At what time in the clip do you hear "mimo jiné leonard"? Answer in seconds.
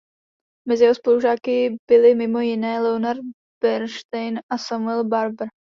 2.15-3.19